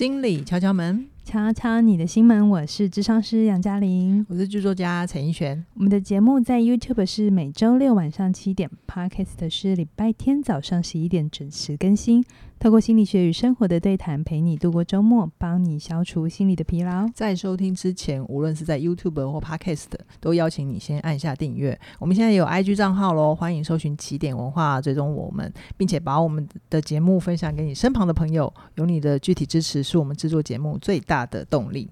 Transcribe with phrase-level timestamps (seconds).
[0.00, 2.48] 心理敲敲门，敲敲你的心门。
[2.48, 5.62] 我是智商师杨嘉玲，我是剧作家陈奕璇。
[5.74, 12.24] 我们的节目在 YouTube 是每周六晚上七点，Podcast 是礼拜天早上十一点准时更新。
[12.60, 17.08] 透过心理学与生活的对谈，陪你度过周末，帮你消除心理的疲劳。
[17.14, 19.86] 在收听之前，无论是在 YouTube 或 Podcast，
[20.20, 21.80] 都邀请你先按下订阅。
[21.98, 28.52] 我们现在有 IG 账号喽，欢迎搜寻起点文化，追踪我们，并且把我们的节目分享给你身旁的朋友。
[28.74, 31.88] 有你的具体支持，是我们制作节目最大的动力。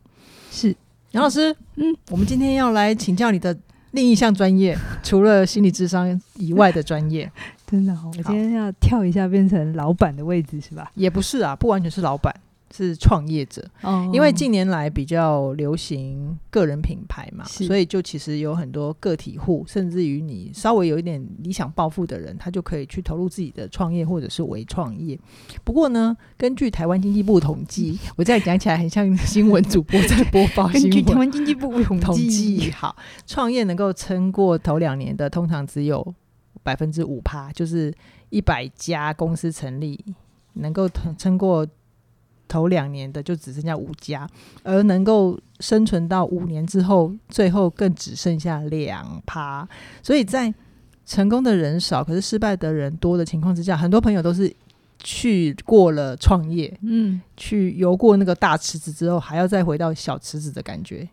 [0.50, 0.76] 是
[1.12, 3.58] 杨老师，嗯，我们今天要来请教你的
[3.92, 7.32] 另一项专业，除了心理智商以外的专业。
[7.70, 10.90] 真的，我今天要跳一下，变成老板的位置是吧？
[10.94, 12.34] 也不是啊，不完全是老板，
[12.74, 13.62] 是创业者。
[13.82, 25.18] 哦，因为近年来比较流行个人品牌嘛，所以就其实有很多个体户，甚至于你稍微有一点理想抱负的人，他就可以去投入自己的创业或者是微创业。
[25.62, 30.82] 不过呢，根据台湾经济部统计， 我这样讲起来很像新闻主播在播报新闻。
[30.84, 32.96] 根据台湾经济部统计，好，
[33.26, 36.14] 创业能够撑过头两年的，通常只有。
[36.68, 37.90] 百分之五趴，就是
[38.28, 39.98] 一百家公司成立，
[40.52, 41.66] 能够撑过
[42.46, 44.28] 头两年的就只剩下五家，
[44.62, 49.66] 而能够生存到五年之后，最后更只剩下两趴。
[50.02, 50.52] 所以在
[51.06, 54.54] 成功的人少，可是失败的人多的情况之下，很多朋友都是
[54.98, 61.08] 去过了创业，嗯，去游过那个大池子之后，还要再回到小池子的感觉。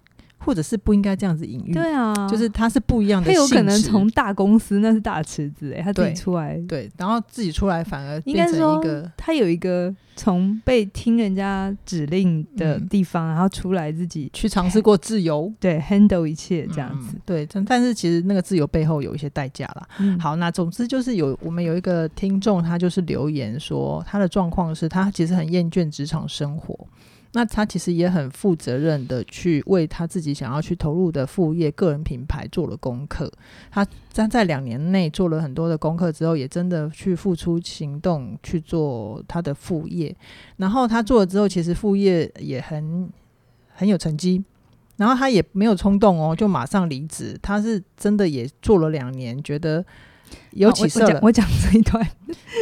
[0.46, 19.88] 或者是不应该这样子隐喻，对啊，就是他是不一样的，他有可能从大公司那是大池子哎，他自己出来对，对，然后自己出来反而变成一个，他有一个从被听人家指令的地方，嗯、然后出来自己去尝试过自由，对，handle 一切这样子，嗯、对，但是其实那个自由背后有一些代价啦。
[19.98, 26.88] 嗯、好，那总之就是有我们有一个听众，他就是留言说他的状况是他其实很厌倦职场生活。
[27.36, 33.30] 那他其实也很负责任的去为他自己想要去投入的副业个人品牌做了功课。
[33.70, 40.16] 他在在两年内做了很多的功课之后，也真的去付出行动去做他的副业。
[40.56, 43.10] 然后他做了之后，其实副业也很
[43.74, 44.42] 很有成绩。
[44.96, 47.38] 然后他也没有冲动哦，就马上离职。
[47.42, 49.86] 他是真的也做了两年，觉得
[50.52, 51.20] 有起色了。
[51.22, 52.10] 我讲这一段，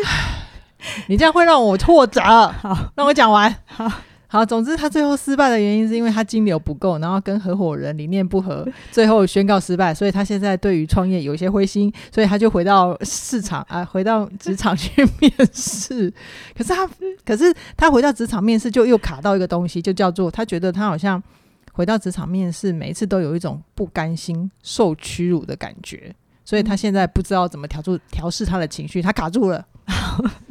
[1.08, 2.20] 你这样会让我挫折。
[2.22, 3.56] 好，让我讲完。
[3.68, 3.88] 好。
[4.34, 9.94] 好，总之他最后失败的原因是因为他金流不够，然后跟合伙人理念不合，最后宣告失败。
[9.94, 16.12] 所以他现在对于创业有一些灰心，所以他就回到市场啊，回到职场去 面试。
[16.58, 16.90] 可是他，
[17.24, 21.22] 可是他回到职场面试就又卡到一个东西，就叫做他觉得他好像
[21.74, 26.12] 回到职场面试，每一次都有一种不甘心、受屈辱的感觉，
[26.44, 29.64] 所以他现在不知道怎么调住调试他的情绪，他卡住了。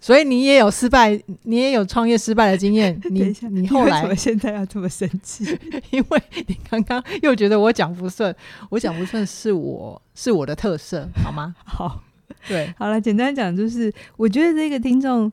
[0.00, 2.98] 所以你也有失败，你也有创业失败的经验。
[3.10, 5.44] 你你后来为什么现在要这么生气？
[5.92, 8.34] 因为你刚刚又觉得我讲不顺，
[8.70, 11.54] 我讲不顺是我是我的特色，好吗？
[11.64, 12.02] 好，
[12.48, 15.30] 对，好了，简单讲就是，我觉得这个听众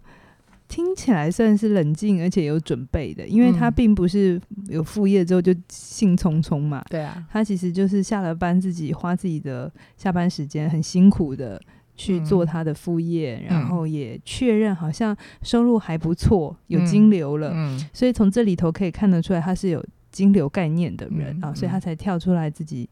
[0.68, 6.84] 听起来算是冷静而且有准备的，因为他并不是有副业之后就兴冲冲嘛。
[6.90, 11.62] 对啊，他其实就是下了班自己花自己的下班时间，很辛苦的。
[11.98, 22.88] 去做他的副业，嗯、然后也确认好像收入还不错，嗯、有金流了，嗯、所以从这里头可以看得出来他是有金流概念的人、嗯、啊，所以他才跳出来自己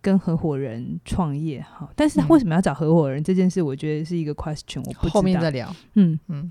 [0.00, 1.60] 跟合伙人创业。
[1.60, 5.72] 好，但是他为什么要找合伙人、嗯、这件事，我觉得是一个 question，我不知道，后面再聊。
[5.94, 6.50] 嗯嗯，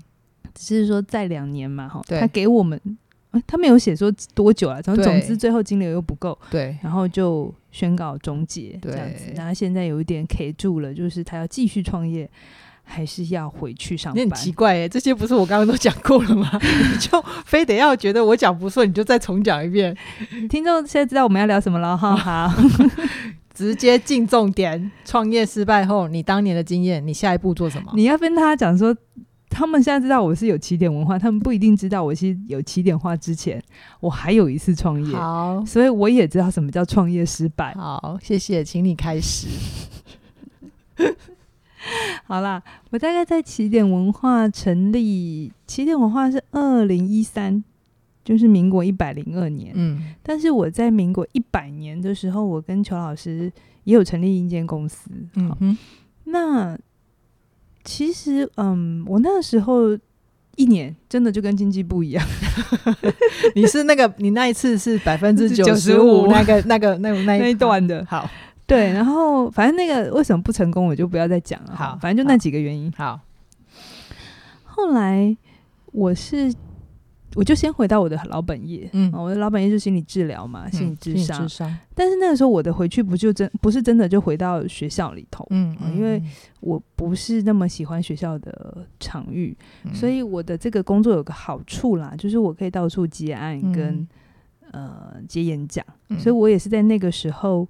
[0.54, 2.80] 只是说在两年嘛，哈，他给我们。
[3.46, 9.32] 他没有写说多久啊，总总之最后金流又不够，对，然后就宣告终结这样子。
[9.36, 12.28] 然后现在有一点 K 住了，就是他要继续创业，
[12.82, 14.16] 还是要回去上班？
[14.20, 16.50] 你很奇怪哎，这些不是我刚刚都讲过了吗？
[16.60, 19.96] 你就非得要觉得我讲不顺，你就再重讲一遍。
[20.48, 22.52] 听众现在知道我们要聊什么了哈， 好，
[23.54, 24.90] 直接进重点。
[25.04, 27.92] 创业失败后，你当年的经验，你下一步做什么？
[27.94, 28.96] 你要跟他讲说。
[29.50, 33.60] 他们现在知道我是有起点文化，他们不一定知道我其实有起点化之前，
[33.98, 37.74] 我还有一次创业，好，所以我也知道什么叫创业失败。
[37.74, 39.48] 好，谢谢，请你开始。
[42.26, 47.64] 好啦，我大概在起点文化成立，起点文化是二零一三，
[48.24, 49.72] 就是民国一百零二年。
[49.74, 53.50] 嗯，但是我在民国一百年的时候，我跟裘老师
[53.84, 55.10] 也有成立一间公司。
[55.34, 55.78] 嗯哼，
[56.24, 56.78] 那。
[57.88, 59.98] 其实，嗯，我那个时候
[60.56, 62.22] 一年真的就跟经济部一样。
[63.56, 68.04] 你是那个，你那一次是 百分之九十五那个、那个、那那 那一段的。
[68.06, 68.28] 好，
[68.66, 71.74] 对，然后反正那个为什么不成功，我就不要再讲了。
[71.74, 72.92] 好，反正就那几个原因。
[72.94, 73.18] 好，
[74.64, 75.34] 后来
[75.92, 76.52] 我是
[77.34, 81.16] 我就先回到我的老本业，嗯，我的老本业就是心理治疗嘛，心理咨
[81.46, 81.78] 商。
[81.94, 86.22] 但是那个时候我的回去不就真不是真的就回到学校里头，嗯，因为
[86.60, 89.56] 我不是那么喜欢学校的场域，
[89.92, 94.06] 所以我的这个工作有个好处啦，就是我可以到处接案跟
[94.72, 95.84] 呃接演讲，
[96.18, 97.68] 所以我也是在那个时候。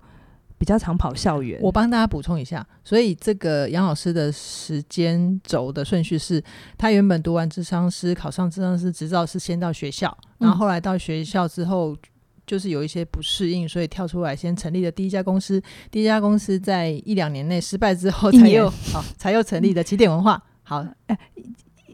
[0.59, 6.43] 比较常跑校园，我帮大家补充一下，所以这个杨老师的时间轴的顺序是，
[6.77, 11.97] 他原本读完智商师，考上智商师执照是先到学校，然后后来到学校之后，
[12.45, 20.85] 就是有一些不适应，所以跳出来先成立了第一家公司，第一家公司在一两年内失败之后才又好才又成立的起点文化，好。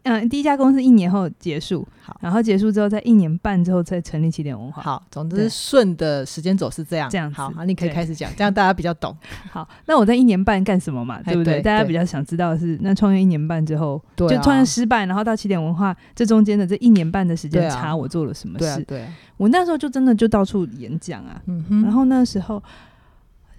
[0.04, 4.82] 嗯，第一家公司一年后结束，好，然后结束之后，在一年半之后再成立起点文化。
[4.82, 9.16] 好，总之顺的时间走是这样，这样好，好，你可以开始讲，这样大家比较懂。
[9.50, 11.22] 好，那我在一年半干什么嘛？
[11.22, 11.62] 对不对？
[11.62, 18.84] 大家比较想知道的是，那创业一年半之后，就创业失败，然后到起点文化这中间的这一年半的时间差，我做了什么事？
[18.84, 19.06] 对，
[19.38, 22.62] 我那时候就真的就到处演讲啊，嗯哼，然后那时候。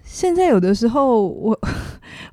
[0.06, 1.60] 现在有的时候我，我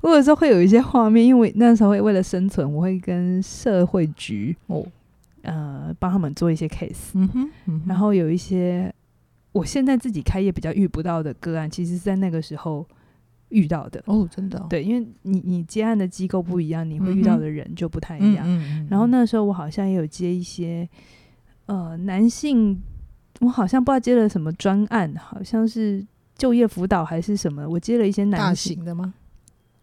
[0.00, 4.86] 我有时候会有一些画面，因为那时候会为了生存，我会跟社会局哦，
[5.42, 8.94] 呃，帮他们做一些 case，嗯哼，嗯哼，然后有一些
[9.52, 12.86] 我现在自己开业比较遇不到的个案，其实是在那个时候
[13.48, 18.46] 遇到的哦，真的、哦，对，因为你你接案的机构不一样，你会遇到的人就不太一样。
[18.46, 20.88] 嗯、然后那时候我好像也有接一些
[21.66, 22.80] 呃男性，
[23.40, 26.06] 我好像不知道接了什么专案，好像是。
[26.36, 27.68] 就业辅导还是什么？
[27.68, 29.14] 我接了一些男性型的吗？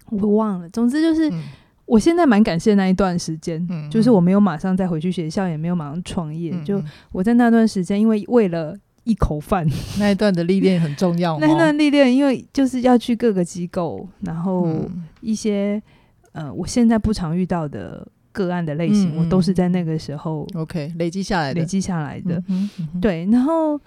[0.09, 0.67] 我忘了。
[0.69, 1.41] 总之就是，嗯、
[1.85, 6.51] 我现在蛮感谢那一段时间，嗯、就是我没有马上再回去学校，也没有马上创业。
[6.53, 6.83] 嗯、就
[7.13, 9.65] 我在那段时间，因为为了一口饭，
[9.97, 11.39] 那一段的历练很重要。
[11.39, 14.67] 那一段历练，因为就是要去各个机构，然后
[15.21, 15.81] 一些、
[16.33, 22.43] 嗯、呃，我现在不常遇到的个案的类型，嗯、我都是在那个时候 OK 累积下来的，累积下来的。
[23.01, 23.79] 对，然后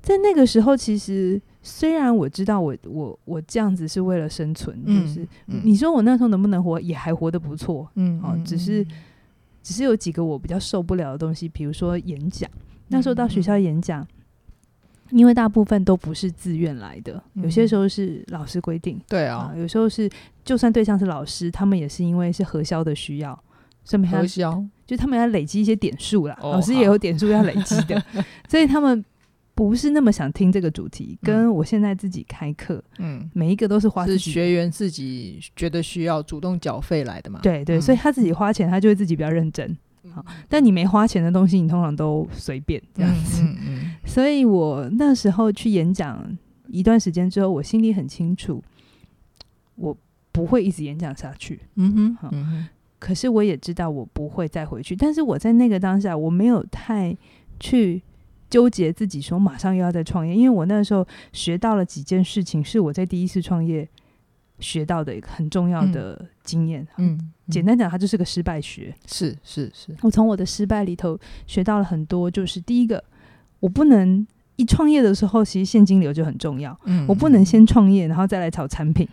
[0.00, 1.42] 在那个时候，其实。
[1.64, 8.84] 虽然我知道我我我这样子是为了生存，嗯、就是、嗯、你说我那时候能不能活，也还活得不错，嗯，哦，只是
[9.62, 12.50] 只是有几个我比较受不了的东西，比如说演讲，
[12.88, 13.56] 那时候到学校。
[13.56, 14.02] 演讲，
[15.10, 20.10] 嗯、因为大部分都不是自愿来的，有些时候是老师规定，对啊、嗯，有时候是
[20.44, 23.40] 就算对象是老师，他们也是因为是核销的需要，
[23.84, 24.64] 所以核销？
[24.84, 28.02] 就他们要累积一些点数啦，哦、老师也有点数要累积的，
[28.50, 29.04] 所以他们。
[29.68, 37.40] 不是那么想听这个主题，跟我现在自己开课，嗯，每一个都是花是学员自己觉得需要主动缴费来的嘛？
[37.42, 39.76] 对对，所以他自己花钱，他就会自己比较认真。
[40.12, 43.42] 好，但你没花钱的东西，你通常都随便这样子。
[44.04, 46.36] 所以我那时候去演讲
[46.68, 48.62] 一段时间之后，我心里很清楚，
[49.76, 49.96] 我
[50.32, 51.60] 不会一直演讲下去。
[51.76, 52.34] 嗯哼，好，
[52.98, 54.96] 可是我也知道我不会再回去。
[54.96, 57.16] 但是我在那个当下，我没有太
[57.60, 58.02] 去。
[58.52, 63.88] 纠结自己说马上又要再创业，因为我那时候学到了几件事情，是我在第一次创业
[64.58, 66.86] 学到的一个很重要的经验。
[66.98, 68.94] 嗯，嗯，简单讲，它就是个失败学。
[69.06, 73.02] 是是是，我从我的失败里头学到了很多，就是第一个，
[73.60, 74.26] 我不能。
[74.56, 76.78] 一创业的时候，其实现金流就很重要。
[76.84, 79.08] 嗯，我不能先创业，然后再来炒产品。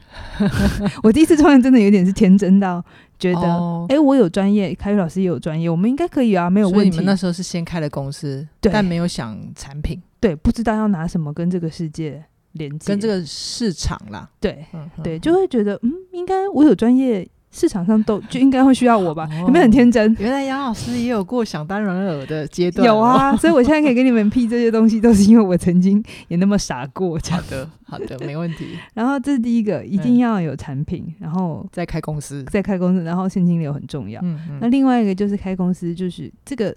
[1.01, 2.83] 我第一次创业真的有点是天真到
[3.17, 6.89] 觉得，哎、哦欸，我有专业，凯宇老师也有专业，我们应该可以啊，没有问题。
[6.89, 17.27] 你们那时候是先开了公司，对但没有想产品，对，不知道要拿什么跟这个世界连接，跟这个市场啦，对，嗯、对，就会觉得，嗯，应该我有专业。
[17.51, 19.27] 市场上都就应该会需要我吧？
[19.31, 20.15] 哦、有没有很天真？
[20.19, 22.85] 原来杨老师也有过想当然尔的阶段。
[22.85, 27.19] 有啊，所以我现在可以给你们批这些东西，都是因为我曾经也那么傻过。
[27.29, 28.77] 好的，好的，没问题。
[28.93, 34.21] 然后这是第一个，一定要有产品，嗯、然后再开公司，再开公司，然后现金流很重要。
[34.21, 34.59] 嗯嗯。
[34.61, 36.75] 那另外一个就是开公司，就是这个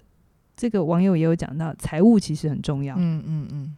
[0.57, 2.95] 这个网友也有讲到，财务其实很重要。
[2.97, 3.75] 嗯嗯嗯。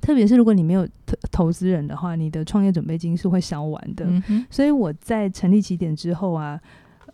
[0.00, 4.06] 特别是如果你没有投投资人的话，你的创业准备金是会烧完的。
[4.28, 6.60] 嗯、所以我在成立起点之后啊，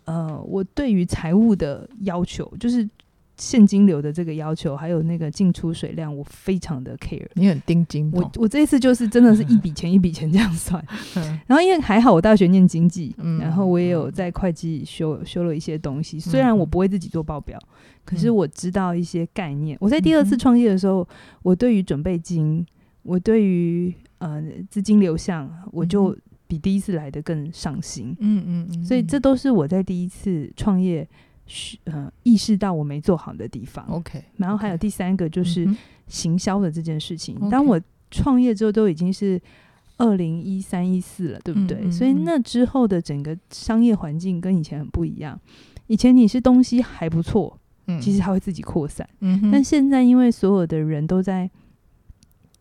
[0.05, 2.87] 呃，我对于财务的要求，就是
[3.41, 7.25] 现金流的这个要求，还有那个进出水量，我非常的 care。
[7.33, 10.79] 你很盯紧我，我这一次就是真的是 一笔钱一笔钱这样算。
[11.15, 17.57] 嗯、然后因为还好我大学念经济，嗯、然后我也有在会计修修了一些东西，虽然我不会自己做报表。
[18.03, 19.77] 可是我知道一些概念。
[19.79, 21.07] 我在第二次创业的时候，
[21.43, 22.65] 我对于准备金，
[23.03, 26.15] 我对于呃资金流向，我就
[26.47, 28.15] 比第一次来的更上心。
[28.19, 28.83] 嗯嗯嗯。
[28.83, 31.07] 所以这都是我在第一次创业，
[31.85, 33.85] 呃，意识到我没做好的地方。
[33.89, 34.23] OK。
[34.37, 35.67] 然后还有第三个就是
[36.07, 37.49] 行销的这件事情。
[37.49, 37.79] 当我
[38.09, 39.41] 创业之后，都已经是
[39.97, 41.91] 二零一三一四了，对不对？
[41.91, 45.39] 所以那之后的整个商业环境跟以前很不一样。
[45.87, 47.57] 以前你是东西还不错。
[47.87, 49.07] 嗯，其实它会自己扩散。
[49.19, 51.49] 嗯，但现在因为所有的人都在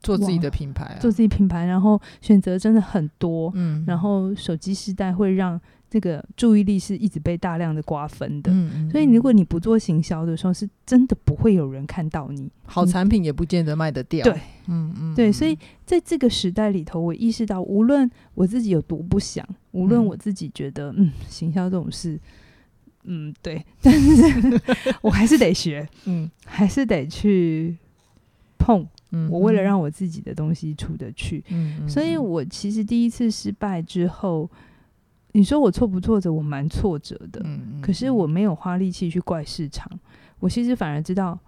[0.03, 3.53] 做自己的品牌，啊，做自己品牌，然后选择真的很多。
[3.55, 5.61] 嗯，然后手机时代会让。
[5.91, 12.49] 这个注意力是一直被大量的瓜分的，嗯嗯，所以如果你不做行销的时候，是真的不会有人看到你。
[12.65, 14.23] 好产品也不见得卖得掉。
[14.23, 14.33] 对，
[14.69, 22.17] 嗯嗯，对，所以在这个时代里头，我意识到，无论我自己有多不想，无论我自己觉得，嗯，行销这种事，
[23.03, 24.61] 嗯，对，但是
[25.03, 27.77] 我还是得学，嗯，还是得去
[28.57, 34.49] 碰，嗯，我为了让我自己的东西出得去，嗯，所以我其实第一次失败之后。
[35.33, 36.33] 你说我挫不挫折？
[36.33, 39.91] 我蛮挫折的，嗯，可是我没有花力气去怪市场，
[40.39, 41.39] 我其实反而知道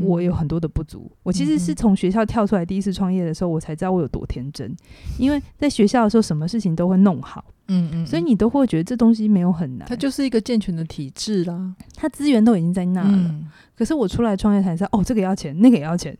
[0.00, 1.08] 我有很多的不足。
[1.10, 4.74] 嗯，我其实是从学校跳出来第一次创业的时候，我才知道我有多天真。
[5.18, 9.88] 因为在学校的时候，什么事情都会弄好，嗯嗯，所以你都会觉得这东西没有很难。
[9.88, 13.08] 它就是一个健全的体制啦，它资源都已经在那了。
[13.12, 16.16] 嗯，可是我出来创业才知道，哦，这个要钱，那个也要钱，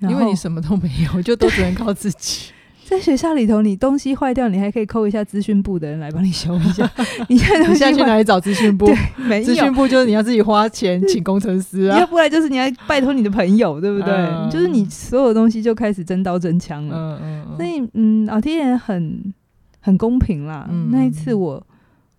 [0.00, 2.52] 因为你什么都没有，就都只能靠自己。
[2.92, 6.88] 在学校里头，你东西坏掉，你还可以扣一下资讯部的人来帮你修一下。
[7.26, 8.84] 你现在你现在去哪里找资讯部？
[8.84, 9.44] 对，没有。
[9.44, 14.12] 资讯部就是你要自己花钱请工程师啊，要不然就是你要拜托你的朋友，对不对？
[14.12, 16.96] 嗯、就是你所有东西就开始真刀真枪了。
[16.96, 17.56] 嗯嗯嗯。
[17.56, 19.32] 所以，嗯，老天爷很
[19.80, 20.68] 很公平啦。
[20.70, 21.66] 嗯、那一次我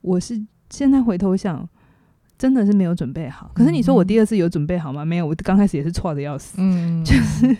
[0.02, 1.70] 我是现在回头想，
[2.36, 3.52] 真的是没有准备好。
[3.54, 5.06] 可是你说我第二次有准备好吗？
[5.06, 6.56] 没有，我刚开始也是错的要死。
[6.58, 7.56] 嗯， 就是。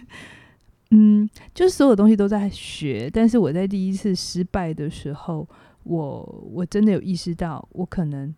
[0.94, 5.48] 嗯，就是所有东西都在学，但是我在第一次失败的时候，
[5.84, 8.34] 我我真的有意识到，我可能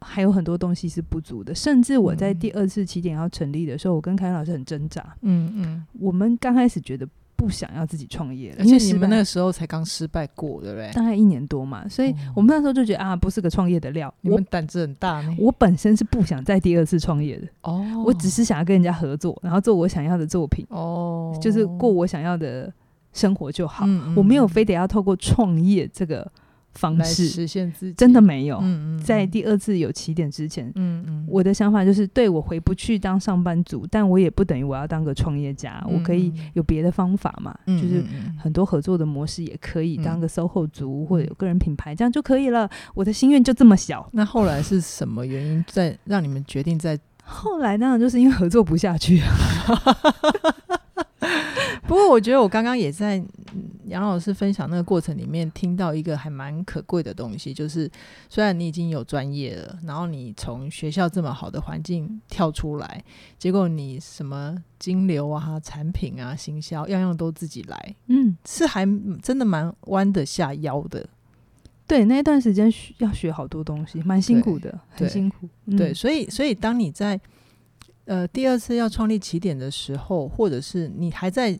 [0.00, 1.54] 还有很多东西是不足的。
[1.54, 5.16] 甚至我在第二次起点要成立的时候，我跟凯老师很挣扎。
[5.22, 7.08] 嗯嗯，我们刚开始觉得。
[7.38, 10.90] 不想要自己创业了，而且你们那个时候才刚失败过，对不对？
[10.92, 14.12] 大概一年多嘛，所以我们那时候就觉得啊，不是个创业的料。
[14.22, 15.32] 你们胆子很大呢。
[15.38, 22.72] 我本身是不想再第二次创业的哦，我只是想要跟人家合作，然后做我想要的作品哦，就是过我想要的
[23.12, 23.86] 生活就好。
[24.16, 26.28] 我没有非得要透过创业这个。
[26.74, 28.58] 方式实现自己真的没有。
[28.58, 38.04] 嗯嗯，在第二次有起点之前，嗯嗯，我的想法就是，对，我回不去当上班族，但我也不等于我要当个创业家，我可以有别的方法嘛，就是
[38.38, 42.68] 很多合作的模式也可以当个 SOHO 族或者有个人品牌，这样就可以了。
[42.94, 44.08] 我的心愿就这么小。
[44.12, 46.98] 那后来是什么原因在让你们决定在？
[47.30, 49.20] 后来当然就是因为合作不下去。
[51.86, 53.22] 不过我觉得我刚刚也在
[53.86, 57.90] 杨老师分享那个过程里面听到一个还蛮可贵的东西，就是
[58.28, 63.02] 虽然你已经有专业了，然后你从学校这么好的环境跳出来，
[63.38, 68.86] 结果你什么金流啊、产品啊、行销样样都自己来，嗯，是还
[69.22, 71.08] 真的蛮弯得下腰的。
[71.86, 75.48] 对，那一段时间需要学好多东西，蛮辛苦的，很辛苦。
[75.64, 77.18] 对，嗯、对，所以所以当你在
[78.08, 81.56] 呃第二次要创立起点的时候，或者是你还在。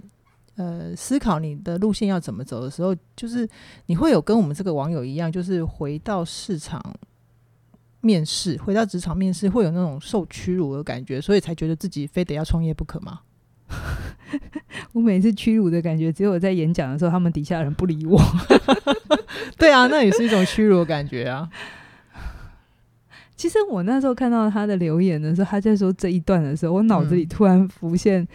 [0.61, 3.49] 呃，思考你的路线要怎么走的时候，就是
[3.87, 6.83] 你会有跟我们这个网友一样，就是回到市场
[8.01, 13.21] 面试，回到职场面试，会有那种受屈辱的感觉，所以才觉得自己非得要创业不可吗？
[14.91, 18.21] 我每次屈辱的感觉，只有在演讲的时候，他们底下人不理我。
[19.57, 21.49] 对啊，那也是一种屈辱的感觉啊。
[23.39, 28.29] 其实我那时候看到他的留言的时候，他在说这一段的时候，我脑子里突然浮现。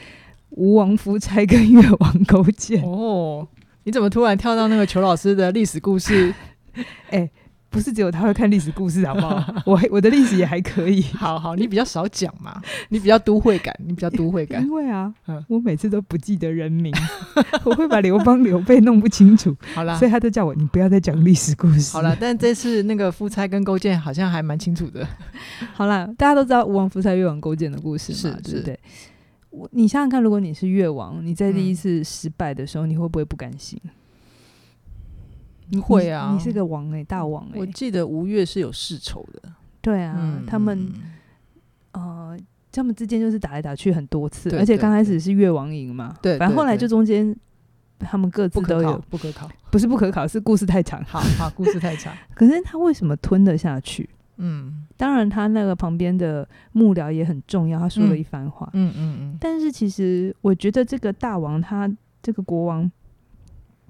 [0.55, 3.47] 吴王夫差跟越王勾践哦，
[3.85, 6.31] 你怎么突然跳到那个裘老师的历史故事？
[7.09, 7.31] 哎、欸，
[7.73, 9.43] 不是只有他会看历史故事好不好？
[9.65, 11.01] 我我的历史也还可以。
[11.15, 14.63] 好好，你比较少讲嘛，你比较都会感，你比较都会感。
[14.63, 16.93] 因为啊，嗯、我每次都不记得人名，
[17.65, 19.55] 我会把刘邦、刘备弄不清楚。
[19.73, 21.91] 好啦，所以他都叫我你不要再讲历史故事。
[21.93, 25.07] 好了，但这次那个夫差跟勾践好像还蛮清楚的。
[25.73, 28.79] 好了，大家都知道吴王夫差、越王勾践的故事嘛，是对不对？
[29.49, 33.79] 我你想想看，如果你是越王，你在第一次失败的时候，嗯、你会不会不甘心？
[35.73, 37.59] 你会啊，你是个王哎、欸，大王哎、欸。
[37.59, 39.41] 我记得吴越是有世仇的，
[39.81, 40.87] 对啊，嗯、他们
[41.93, 42.37] 呃，
[42.71, 47.35] 他们之间就是打来打去很多次，而且刚开始是越王赢嘛，对，反正后来就中间
[47.97, 52.13] 他们各自都有不可考，不是不可考，是故事太长，好好故事太长。
[52.35, 54.07] 可是他为什么吞得下去？
[54.37, 57.77] 嗯，当然，他那个旁边的幕僚也很重要。
[57.77, 58.91] 他说了一番话，嗯。
[58.97, 61.87] 嗯嗯，但是其实，我觉得这个大王，他
[62.21, 62.91] 这个国王，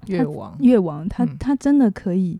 [0.06, 2.38] 越王，越王，他他真的可以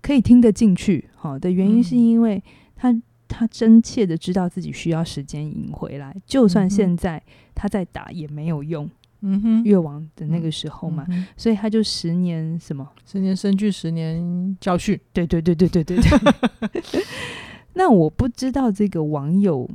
[0.00, 1.08] 可以听得进去。
[1.14, 2.42] 好的原因是因为
[2.74, 2.94] 他
[3.28, 7.22] 他真切的知道自己需要时间赢回来，就算现在
[7.54, 8.88] 他在打也没有用。
[9.24, 12.84] 嗯哼，越王的那个时候嘛，嗯、所以他就十年什么？
[13.06, 14.98] 十年生聚，十年教训。
[15.12, 17.04] 对对对对对对对。
[17.74, 19.70] 那我不知道这个网友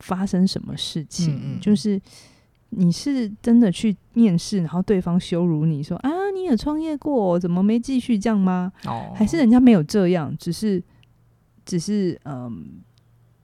[0.00, 2.00] 发生什么事情，嗯嗯就是
[2.70, 8.72] 你是真的去面试，然后对方羞辱你说啊，你也创业过，怎么没继续这样吗？
[8.84, 10.82] 哦，还是人家没有这样，只是
[11.64, 12.80] 只是嗯，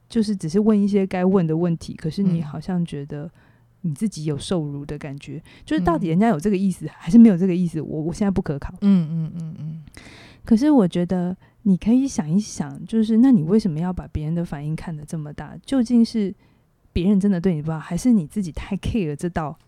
[0.08, 3.30] 就是只是问一些该问的问题，可是你好像觉得
[3.82, 7.80] 你自己有受辱的感觉，嗯、就是到底人家有这个意思还是没有这个意思？
[7.80, 8.74] 我我现在不可考。
[8.80, 9.82] 嗯嗯嗯嗯。
[10.44, 11.36] 可是我觉得。
[11.66, 15.56] 你可以想一想，就是那你为什么要把别人的反应看得这么大？
[15.64, 16.30] 究竟是
[16.94, 19.58] 别人真的对你不好，还是你自己太 care 这道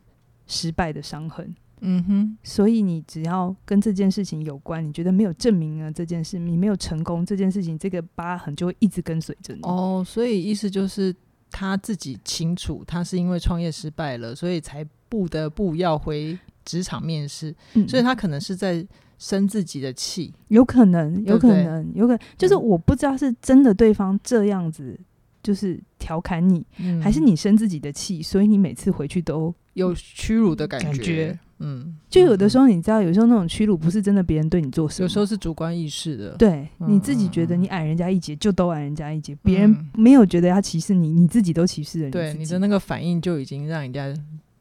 [0.46, 1.54] 失败的伤痕？
[1.82, 9.60] 嗯哼，所以你只要跟这件事情有关，你觉得没有证明了这件事，你没有成功这件事情，这个疤痕就会一直跟随着你。
[9.64, 11.14] 哦，所以意思就是
[11.50, 18.86] 他自己清楚，他是因为创业失败了，所以才不得不要回职场面试，嗯，所以他可能是在。
[19.18, 25.00] 生自己的气，有可能，有可能，对对有可能，就是我不知道是真的对方这样子，
[25.46, 31.38] 就是调侃你，嗯、还是你生自己的气，所以你每次回去都有屈辱的感觉。
[31.60, 36.36] 嗯，就有的时候你知道，有时候那种屈辱不是真的别人对你做什么，有时候是主观意识的。
[36.36, 42.10] 对，你自己觉得你矮人家一截，就都矮人家一截，别、嗯、人没有觉得要歧视你，你自己都歧视了你。
[42.10, 44.12] 对，你的那个反应就已经让人家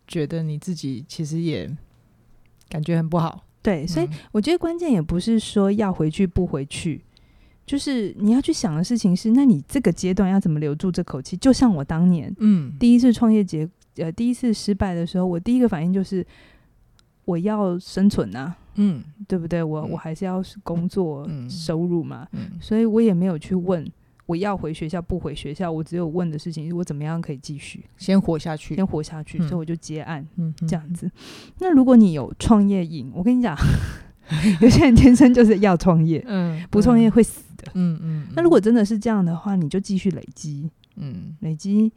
[0.07, 1.69] 觉得你自己其实也
[2.69, 3.43] 感觉很不好。
[3.61, 7.01] 对，所以我觉得关键也不是说要回去不回去，
[7.65, 11.35] 就是你要去想的事情是，那你这个阶段要怎么留住这口气？
[11.37, 13.67] 就像我当年，嗯，第一次创业结，
[13.97, 16.25] 呃，第一次失败的时候，我第一个反应就是
[17.25, 19.63] 我要生存啊，嗯，对不对？
[19.63, 23.85] 我我还是要工作收入嘛，嗯，所以我也没有去问。
[24.27, 27.85] 我要回学校不回学校，我只有问的事情是我怎么样可以继续。
[27.95, 31.07] 先活下去，先活下去，嗯、所以我就接案，嗯，这样子。
[31.59, 33.55] 那如果你有创业瘾，我跟你讲，
[34.61, 38.27] 有些人天生就是要创业，嗯，不创业会死的，嗯嗯。
[38.35, 41.91] 那如果真的是这样的话，你就继续累积，嗯，累积。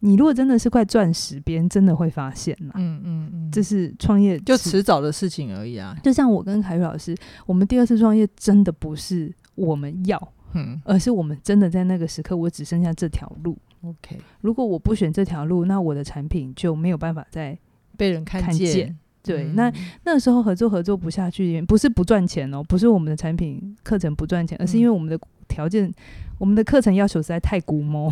[0.00, 5.96] 你如果真的是块钻石，别人真的会发现嘛，嗯嗯嗯，这是创业就迟早的事情而已啊。
[6.04, 10.32] 就像我跟凯宇老师，我们第二次创业真的不是我们要。
[10.54, 13.58] 嗯，而是我们真的在那个时刻，我只剩下这条路。
[13.82, 17.58] OK，如果我不选这条路，那我的产品就没有办法再
[17.96, 18.96] 被人看见。
[19.22, 19.72] 对，嗯、那
[20.04, 25.92] 那时候合作合作不下去，不是不赚钱哦，不是我们的产品课程不赚钱，而是因为我们的条件。
[26.38, 28.08] 我们的课程要求实在太龟毛，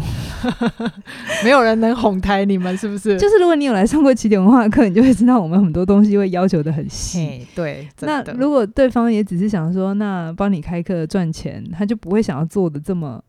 [1.44, 3.14] 没有人能哄抬你们，是不是？
[3.20, 7.46] 就是如果你有来上过起点文化课，你就会知道我们很多东西会要求的很细。
[7.54, 13.22] 对，那如果对方也只是想说，那帮你开课赚钱，他就不会想要做的这么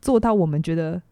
[0.00, 1.02] 做到我们觉得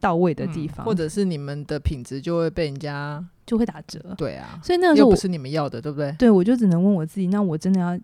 [0.00, 4.14] 到位的地方，嗯、或者是你们的品质就会被人家就会打折。
[4.16, 6.12] 对啊，所以那个时候又不是你们要的，对不对？
[6.18, 7.98] 对，我就只能问我自己，那我真的要。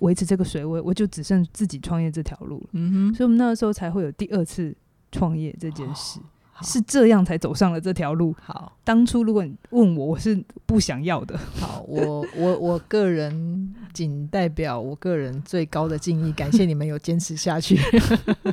[0.00, 2.68] 维持这个水位，我就只剩自己创业这条路了。
[2.72, 4.76] 嗯哼，所以我们那个时候才会有第二次
[5.10, 8.36] 创业这件事，哦、是这样才走上了这条路。
[8.42, 11.38] 好，当初如果你问我，我是不想要的。
[11.58, 17.78] 好，我我我个人仅代表我个人最高的敬意，感谢你们有坚持下去。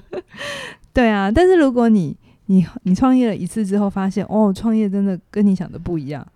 [0.94, 2.16] 对啊，但是如果你
[2.48, 6.28] 你你创业了一次之后，发现哦，创业真的跟你想的不一样。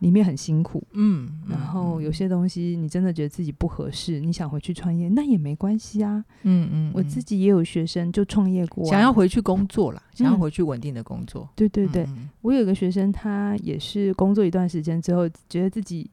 [0.00, 2.12] 里面很辛苦，嗯，然后有。
[2.12, 12.06] 些东西你真的觉得自己不合适，你想回去创业，那也没关系啊，嗯嗯，我自己也有学生就创业过，想要回去工作啦，想要回去稳定的工作，对对对，
[12.42, 16.08] 我有个学生，他也是工作一段时间之后，觉得自己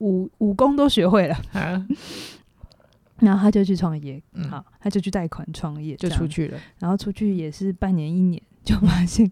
[0.00, 1.36] 武武功都学会了，
[3.20, 9.30] 然后他就去创业，好，他就去贷款创业，就出去了，然后出去也是半年一年就发现。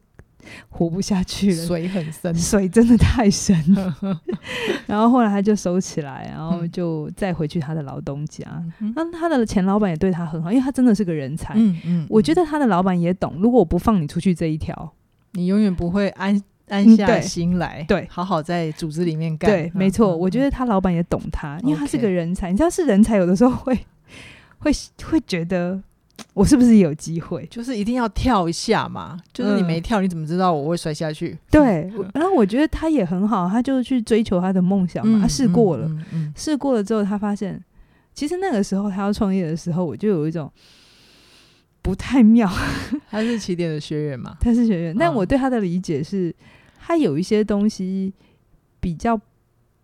[0.70, 3.94] 活不下去了，水很深，水真的太深了。
[4.88, 8.44] 然后后来他就收起来，然后就再回去他的老东家。
[8.96, 11.52] 那、嗯、他的前老板也对他很好，因为他真的是个人才。
[11.56, 14.92] 嗯嗯，我觉得他的老板也懂，如果我不放你出去这一条，
[15.32, 19.50] 你永远不会安安下心来，对，好好在组织里面干。
[19.50, 22.50] 对，没错，我觉得他老板也懂他，因为他是个人才。
[22.50, 23.78] 你知道，是人才有的时候会
[24.58, 24.72] 会
[25.04, 25.80] 会觉得。
[26.34, 27.46] 我是不是有机会？
[27.50, 29.18] 就是一定要跳一下嘛。
[29.32, 31.36] 就是你没跳，你怎么知道我会摔下去？
[31.50, 31.90] 对。
[32.14, 35.20] 然后我觉得他也很好，他就去追求他的梦想嘛。
[35.20, 35.90] 他试过了，
[36.36, 37.62] 试过了之后，他发现，
[38.14, 40.50] 其实那个时候他要创业的时候，我就有一种
[41.82, 42.50] 不太妙。
[43.10, 44.36] 他是起点的学员嘛？
[44.40, 46.34] 他是学员，但我对他的理解是，
[46.78, 48.12] 他有一些东西
[48.78, 49.18] 比较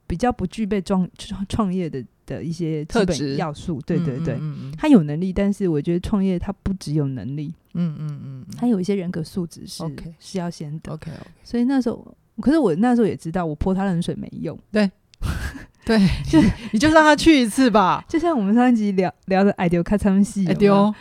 [0.07, 2.05] 比较不具备创创创业的。
[2.27, 4.39] 的一些基本要素，对对对，
[4.77, 9.83] 他有能力，但是我觉得创业他不只有能力，嗯嗯嗯，他有一些人格素质是
[10.19, 11.11] 是要先的，OK，
[11.43, 14.91] 所以那时候，可是我那时候也知道，我泼他冷水没用，对。
[15.87, 16.39] 对，就
[16.73, 20.93] 你就让他去一次吧，就像我们上一集聊聊的爱丢开仓戏，爱丢，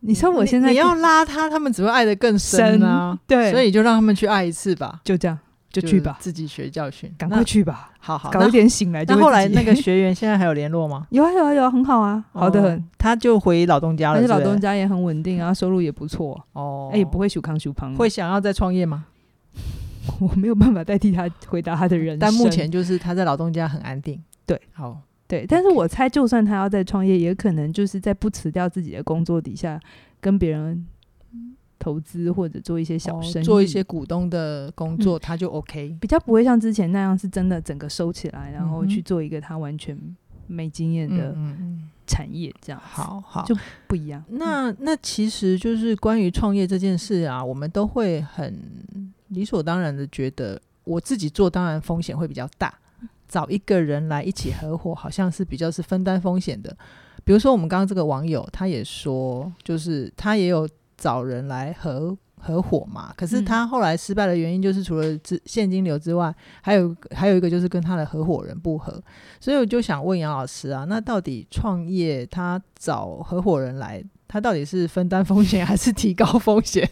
[0.00, 3.16] 你说我现在你，你要拉他，他们只会爱的更深啊。
[3.28, 5.38] 对，所以就让他们去爱一次吧，就这样。
[5.80, 7.90] 就去吧，自己学教训，赶快去吧。
[7.98, 9.14] 好好，早一点醒来就。
[9.14, 11.06] 那后来那个学员现在还有联络吗？
[11.10, 12.84] 有啊有啊有啊，很好啊，好的很。
[12.96, 16.90] 他就回老东家了，而且老东家也很稳定啊，收入也不错哦。
[16.92, 19.06] 哎，不会修康修胖，会想要再创业吗？
[20.20, 22.18] 我没有办法代替他回答他的人生。
[22.18, 24.22] 但目前就是他在老东家很安定。
[24.46, 25.46] 对，好对。
[25.46, 29.80] 但是我猜，就算他要再创业，也可能就是在不辞掉自己的工作底下，
[30.20, 30.86] 跟别人。
[31.84, 39.94] 投资或者做一些小生意，哦、做一些股东的工作，嗯、他就 OK，比较不会像之前那样是真的整个收起来，然后去做一个他完全
[40.46, 41.36] 没经验的
[42.06, 43.44] 产业，这样好好。
[43.44, 43.54] 就
[43.86, 44.24] 不一样。
[44.28, 48.58] 那那其实就是关于创业这件事啊，我们都会很
[49.28, 52.72] 理所当然的觉得，我自己做当然风险会比较大，
[53.28, 56.74] 找一个人来一起合伙，好像是比较是分担风险的。
[57.26, 60.66] 比如说我们刚刚这个网友，他也说，就是他也有。
[61.04, 63.12] 找人来合合伙嘛？
[63.14, 68.98] 可是他后来失败的原因，就是除了资现金流之外，还有还有一个就是跟他的合伙人不合。
[69.38, 76.88] 所以我就想问杨老师啊，那到底创业他找合伙人来，他到底是分担风险还是提高风险？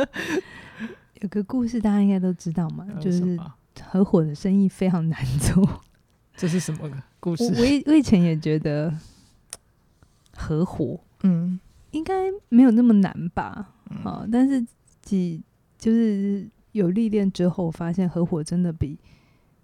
[1.22, 3.40] 有个故事大家应该都知道嘛，就是
[3.82, 5.66] 合伙的生意非常难做。
[6.36, 7.44] 这是什么故事？
[7.44, 8.92] 我我以前也觉得
[10.36, 11.58] 合伙，嗯。
[11.96, 12.14] 应该
[12.48, 13.72] 没有那么难吧？
[13.90, 14.64] 嗯、啊，但是
[15.02, 15.42] 几
[15.78, 18.98] 就是有历练之后，发现合伙真的比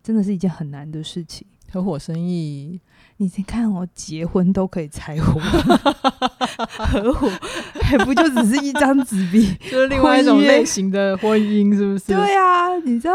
[0.03, 1.47] 真的是一件很难的事情。
[1.71, 2.79] 合伙生意，
[3.17, 5.41] 你先看我、哦、结婚都可以拆伙，
[6.85, 7.31] 合伙
[7.81, 12.15] 还不就只是一张纸币， 就是另外一种类型的婚姻，是不是？
[12.15, 13.15] 对啊，你知道。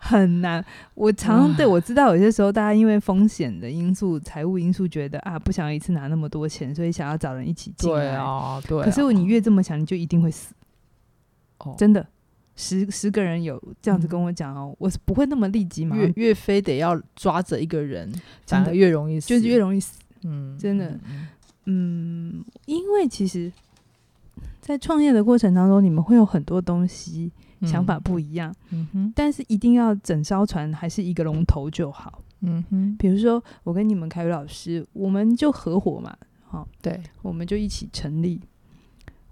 [0.00, 7.96] 很难，我常常对我知道有些时候大家因为风险的因素、财务因素，觉得啊不想要一次拿那么多钱，所以想要找人一起进来。
[7.96, 8.84] 对啊，对啊。
[8.84, 10.54] 可是你越这么想，你就一定会死。
[11.58, 12.06] 哦，真的，
[12.54, 15.96] 十十个人有这样子跟我讲哦，嗯、我是不会那么立即嘛。
[15.96, 18.10] 越越非得要抓着一个人，
[18.46, 19.98] 反而越容易死，就是越容易死。
[20.22, 20.96] 嗯，真的，
[21.64, 23.52] 嗯，因为其实，
[24.60, 27.32] 在创业的过程当中，你们会有很多东西。
[27.62, 32.96] 想法不一样，嗯哼，但是一定要整艘船还是一个龙头就好，嗯哼。
[32.98, 36.16] 比如说，我跟你们凯宇老师，我们就合伙嘛，
[36.46, 38.40] 好，对，我们就一起成立。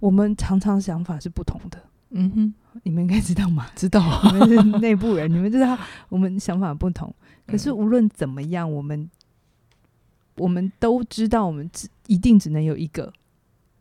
[0.01, 3.67] 我们常常想法是不同的，嗯哼，你们应该知道吗？
[3.77, 7.15] 知道，你们是内部人，你们知道我们想法不同。
[7.47, 9.09] 可是无论怎么样，我们
[10.37, 13.13] 我们都知道，我们只一定只能有一个。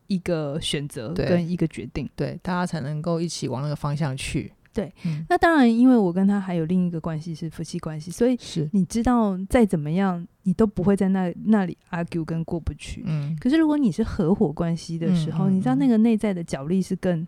[0.08, 4.52] 一个选择跟一个决定，对，对大家才能够一起往那个方向去。
[4.74, 13.02] 对，嗯、那当然，因为我跟他还有另一个关系是夫妻关系，所以是你知道，再怎么样，你都不会在那那里 argue 跟过不去。
[13.06, 17.26] 嗯，可是如果你是合伙关系的时候，嗯嗯嗯、你知道那个内在的角力是更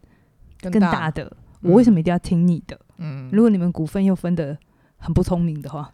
[0.59, 1.37] 更大，更大的。
[1.61, 2.77] 我为什么一定要听你的？
[2.97, 4.57] 嗯，如果你们股份又分得
[4.97, 5.89] 很不聪明的话，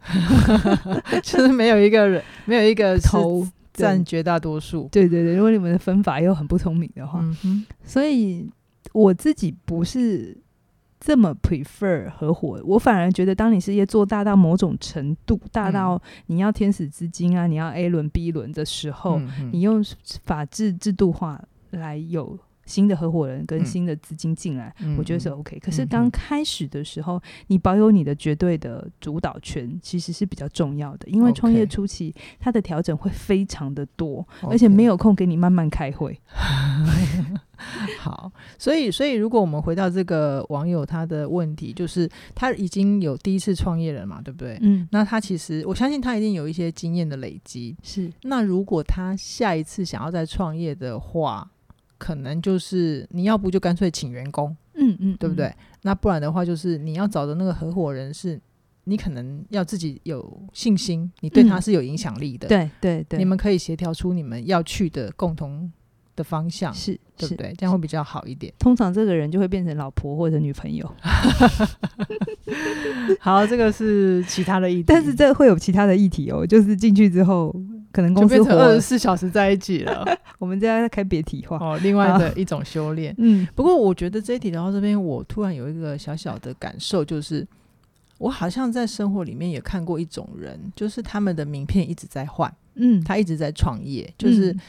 [1.22, 3.48] 就是没有一个人，没有一个头。
[3.73, 5.36] 占绝大多数，对对对。
[5.36, 8.47] 如果你们的分法又很不聪明的话，嗯、所以
[8.91, 10.38] 我自己不是
[10.99, 12.62] 这么 prefer 合伙。
[12.63, 19.83] 我反而觉得，当你事业做大到某种程度，大到你要天使资金啊，你要 A 轮 B 轮的时候，嗯、你用
[20.23, 22.38] 法治制度化来有。
[22.65, 25.60] 新的合伙人跟新的资金进来，嗯、我觉得是 OK。
[25.60, 31.08] 可是刚开始的时候，嗯、你保有你的绝对的主导权，其实是比较重要的。
[31.10, 36.19] 因为创业初期，它的调整会非常的多而且没有空给你慢慢开会。
[37.99, 44.58] 好，所以所以如果我们回到这个网友他的问题，就是他已经有第一次创业了嘛，对不对？
[44.62, 47.76] 嗯，那他其实我相信他一定有一些经验的累积。
[47.82, 51.49] 是，那如果他下一次想要再创业的话，
[52.03, 55.45] 可能就是你要不就干脆请员工，嗯嗯，嗯对不对？
[55.45, 58.37] 嗯、那不然的话，就是你要找的那个合伙人是，
[58.83, 65.71] 你可能要自己有信心，你对他是有影响力的，对对对，你们可以协调出你们要去的共同
[66.17, 67.53] 的方向，是对不对？
[67.57, 68.53] 这样会比较好一点。
[68.59, 70.93] 通常这个人就会变成老婆或者女朋友。
[73.21, 77.55] 好，这个是其他的议题，但是这会有其他的议题哦，就是进去之后。
[77.93, 80.06] 可能公司活二十四小时在一起了，
[80.38, 83.15] 我们在开别体化哦，另外的一种修炼。
[83.17, 87.47] 嗯，不过我觉得这一题聊到这边，我突然有一个小小的感受，就是
[88.17, 94.51] 我好像在生活里面也看过一种人，就是他们的名片一直在换，嗯，他一直在创业，就是。
[94.51, 94.60] 嗯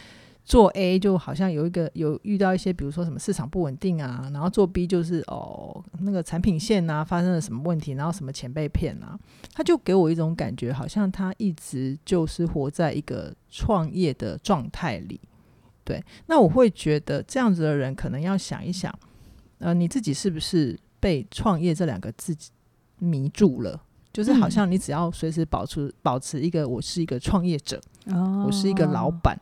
[0.44, 9.18] 做 A 就好像有一个有遇到一些，比如说什么市场不稳定啊，然后做 B 就是哦那个产品线啊发生了什么问题，然后什么钱被骗啊，
[9.54, 15.18] 他就给我一种感觉，好像他一直就是活在一个创业的状态里，
[15.82, 18.92] 对，那我会觉得这样子的人可能要想一想，
[19.58, 22.36] 呃，你自己是不是被“创业”这两个字
[22.98, 23.80] 迷住了？
[24.12, 29.36] 就是好像你只要随时保持保持一个，我是一个创业者，哦、我是一个老板，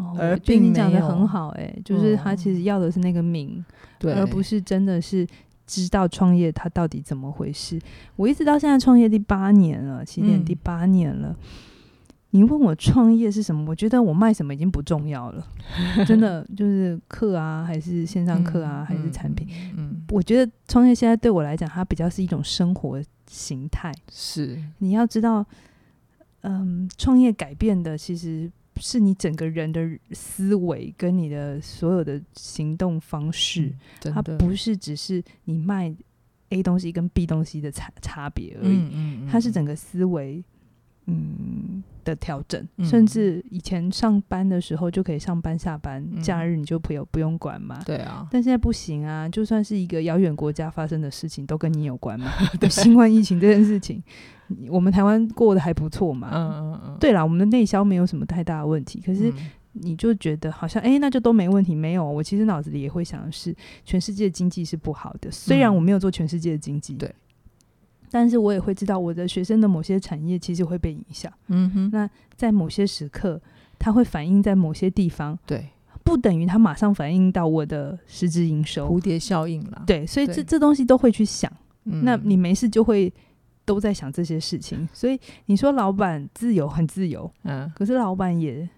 [0.00, 3.64] 哦、而并你讲的很好、欸，哎，就是他其实要的是那个名，
[4.02, 5.26] 而不是真的是
[5.66, 7.80] 知道创业它到底怎么回事。
[8.16, 11.28] 我一直到现在创业第八年了，起点第八年了。
[11.28, 11.36] 嗯
[12.32, 13.64] 你问我创业是什么？
[13.68, 15.44] 我觉得我卖什么已经不重要了，
[16.06, 19.48] 真的 就是课啊，还是线上课啊，嗯、还是产品。
[19.76, 23.92] 嗯，嗯我觉得创业现在对我来讲，它比较是一种生活形态。
[24.12, 25.44] 是，你要知道，
[26.42, 28.48] 嗯，创业改变的其实
[28.80, 33.72] 是你整个人的思维跟你的所有的行动方式，
[34.04, 35.94] 嗯、它不是只是你卖
[36.48, 40.42] A 东西跟 B 东西的差差别而已，嗯嗯嗯、它是整个思维。
[41.06, 47.78] 嗯的调整，甚至以前上班的时候就可以上班下班，嗯、假日你就不用不用管嘛。
[47.84, 49.28] 对啊，但现在不行啊！
[49.28, 52.30] 就算是一个遥远国家发生的事情，都跟你有关嘛。
[52.58, 54.02] 对，新冠疫情这件事情，
[54.68, 56.30] 我们台湾过得还不错嘛。
[56.32, 56.96] 嗯嗯嗯。
[56.98, 59.30] 对啦，我们的内销没有什么太大的问题，可是
[59.72, 61.74] 你就觉得好像哎、欸，那就都没问题。
[61.74, 65.30] 没有，我其实脑子里也会想的是，全世界经济是不好的。
[65.30, 67.14] 虽然我没有做全世界的经济，对。
[68.10, 71.32] 但是我也会知道我的学生的某些产业其实会被影响。
[71.46, 73.40] 嗯哼，那在某些时刻，
[73.78, 75.38] 它会反映在某些地方。
[75.46, 75.68] 对，
[76.02, 78.88] 不等于它马上反映到我的实质营收。
[78.88, 79.84] 蝴蝶效应了。
[79.86, 81.50] 对，所以这这东西都会去想。
[81.84, 83.12] 嗯，那你没事就会
[83.64, 84.88] 都在想这些事情。
[84.92, 88.68] 所以你说老板自由很自由，嗯，可是老板也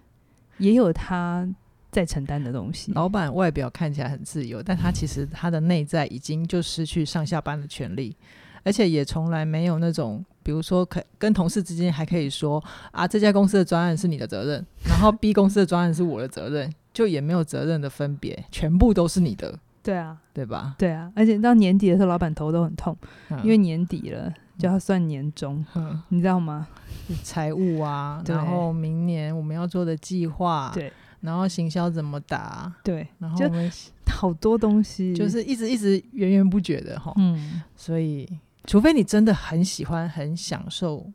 [0.58, 1.48] 也有他
[1.90, 2.92] 在承担的东西。
[2.92, 8.14] 老板外表看起来很自由，但他其实他的内在已经就失去上下班的权利。
[8.62, 19.58] 而且也从来没有那种，比如说，可跟同事之间还可以说啊，这家公司的专案是你的责任，然后 B 公司的专案是我的责任，就也没有责任的分别，全部都是你的。
[19.82, 20.76] 对啊，对吧？
[20.78, 22.96] 对啊，而且到年底的时候，老板头都很痛，
[23.30, 26.68] 嗯、因为年底了就要算年终，嗯、你知道吗？
[27.24, 30.92] 财务啊，然后明年我们要做的计划，对。
[31.20, 32.72] 然后行销怎么打？
[32.82, 33.70] 对，然后我们
[34.08, 37.12] 好多东西，就是一直一直源源不绝的哈。
[37.16, 38.28] 嗯，所以
[38.64, 41.10] 除非你真的很喜欢、很享受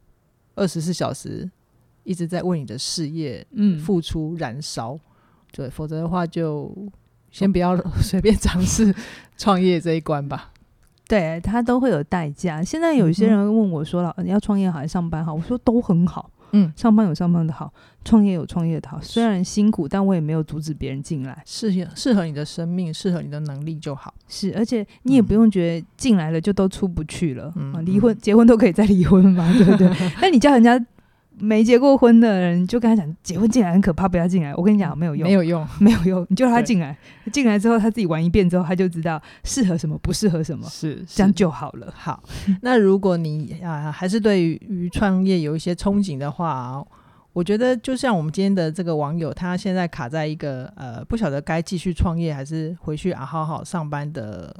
[0.55, 1.49] 二十四小时
[2.03, 4.99] 一直在为你的事业嗯付出燃烧，嗯、
[5.51, 6.75] 对，否则的话就
[7.31, 8.93] 先不要 随便尝试
[9.37, 10.51] 创业这一关吧。
[11.07, 12.61] 对，他都会有代价。
[12.61, 16.29] 现在有些人问我说了：“你要创业好还是上班好？”我说都很好。
[16.51, 17.71] 嗯，上班有上班的好，
[18.03, 18.99] 创业有创业的好。
[19.01, 21.41] 虽然辛苦，但我也没有阻止别人进来。
[21.45, 24.13] 适合适合你的生命，适合你的能力就好。
[24.27, 27.51] 是，而且你也不用觉得进来了就都出不去了。
[27.55, 29.89] 嗯，离婚、结婚都可以再离婚嘛，对不对？
[30.21, 30.83] 那你叫人家。
[31.39, 34.55] 没结过婚的人就跟他讲，结婚进来很可怕，不要进来。
[34.55, 36.25] 我跟你讲，没有用，没有用，没有用。
[36.29, 36.97] 你就让他进来，
[37.31, 41.93] 进来之后他自己玩一遍之后，他就知道适合什么，不适合什么，是，是这样就好了。
[41.95, 42.23] 好，
[42.61, 46.83] 那如果你啊还是对于创业有一些憧憬的话，
[47.33, 54.55] 我觉得就像我们今天的这个网友，他现在卡在一个呃不晓得该继续创业还是回去啊好好上班的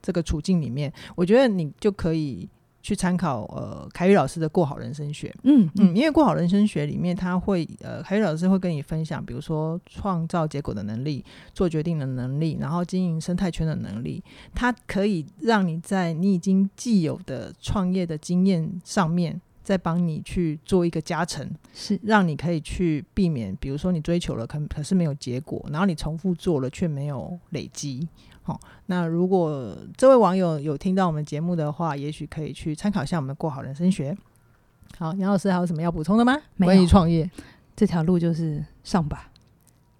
[0.00, 2.48] 这个处境里面，我觉得你就可以。
[2.86, 14.22] 去参考呃凯宇老师的过好人生学，嗯嗯，因为过好人生学里面他会呃凯宇老师会跟你分享，比如说创造结果的能力、做决定的能力，然后经营生态圈的能力，
[14.54, 21.44] 它可以让你在你已经既有的创业的经验上面，再帮你去做一个加成，
[21.74, 21.98] 是。
[22.04, 28.06] 让你可以去避免，比如说你追求了可可是没有结果，然后你重复做了却没有累积。
[28.46, 34.16] 好、哦，那如果这位网友有听到我们节目的话，也许可以去参考一下我们过好人生学。
[34.96, 36.38] 好，杨老师还有什么要补充的吗？
[36.58, 37.28] 关于创业
[37.74, 39.30] 这条路就是上吧，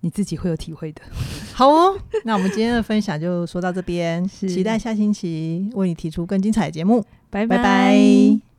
[0.02, 1.02] 你自己会有体会的。
[1.52, 7.04] 好哦，那我们今天的分享就说到这边，是期待下星期为你提出更精彩的节目。
[7.28, 7.56] 拜拜。
[7.56, 8.55] 拜拜。